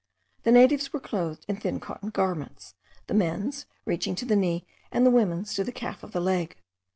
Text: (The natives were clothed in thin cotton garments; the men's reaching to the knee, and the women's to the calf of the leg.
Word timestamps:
(The 0.41 0.51
natives 0.51 0.91
were 0.91 0.99
clothed 0.99 1.45
in 1.47 1.57
thin 1.57 1.79
cotton 1.79 2.09
garments; 2.09 2.73
the 3.05 3.13
men's 3.13 3.67
reaching 3.85 4.15
to 4.15 4.25
the 4.25 4.35
knee, 4.35 4.65
and 4.91 5.05
the 5.05 5.11
women's 5.11 5.53
to 5.53 5.63
the 5.63 5.71
calf 5.71 6.01
of 6.01 6.11
the 6.11 6.19
leg. 6.19 6.57